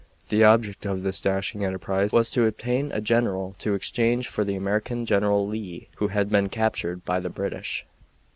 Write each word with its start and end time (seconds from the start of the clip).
The 0.29 0.43
object 0.43 0.87
of 0.87 1.03
this 1.03 1.21
dashing 1.21 1.63
enterprise 1.63 2.11
was 2.11 2.31
to 2.31 2.47
obtain 2.47 2.91
a 2.91 2.99
general 3.01 3.55
to 3.59 3.75
exchange 3.75 4.27
for 4.29 4.43
the 4.43 4.55
American 4.55 5.05
General 5.05 5.47
Lee, 5.47 5.89
who 5.97 6.07
had 6.07 6.27
been 6.31 6.49
captured 6.49 7.05
by 7.05 7.19
the 7.19 7.29
British. 7.29 7.85